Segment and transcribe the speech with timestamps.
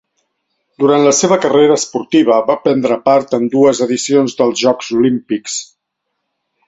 [0.83, 5.61] Durant la seva carrera esportiva va prendre part en dues edicions dels Jocs Olímpics.